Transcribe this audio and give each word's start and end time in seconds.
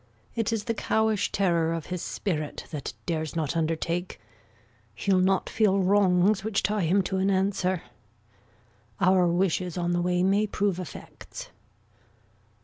It 0.33 0.51
is 0.51 0.63
the 0.63 0.73
cowish 0.73 1.31
terror 1.31 1.71
of 1.73 1.85
his 1.93 2.01
spirit, 2.01 2.65
That 2.71 2.93
dares 3.05 3.35
not 3.35 3.55
undertake. 3.55 4.19
He'll 4.95 5.19
not 5.19 5.47
feel 5.47 5.77
wrongs 5.79 6.43
Which 6.43 6.63
tie 6.63 6.85
him 6.85 7.03
to 7.03 7.17
an 7.17 7.29
answer. 7.29 7.83
Our 8.99 9.27
wishes 9.27 9.77
on 9.77 9.91
the 9.93 10.01
way 10.01 10.23
May 10.23 10.47
prove 10.47 10.79
effects. 10.79 11.49